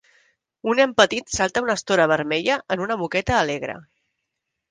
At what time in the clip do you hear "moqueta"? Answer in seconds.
3.01-3.39